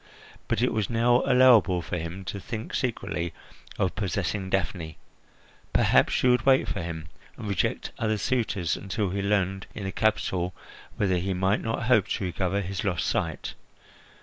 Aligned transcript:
But 0.47 0.63
it 0.63 0.73
was 0.73 0.89
now 0.89 1.21
allowable 1.27 1.83
for 1.83 1.95
him 1.95 2.25
to 2.25 2.39
think 2.39 2.73
secretly 2.73 3.33
of 3.77 3.93
possessing 3.93 4.49
Daphne; 4.49 4.97
perhaps 5.73 6.13
she 6.13 6.27
would 6.27 6.43
wait 6.43 6.67
for 6.67 6.81
him 6.81 7.07
and 7.37 7.47
reject 7.47 7.91
other 7.99 8.17
suitors 8.17 8.75
until 8.75 9.11
he 9.11 9.21
learned 9.21 9.67
in 9.75 9.83
the 9.83 9.91
capital 9.91 10.55
whether 10.97 11.17
he 11.17 11.35
might 11.35 11.61
not 11.61 11.83
hope 11.83 12.07
to 12.07 12.23
recover 12.23 12.61
his 12.61 12.83
lost 12.83 13.05
sight. 13.05 13.53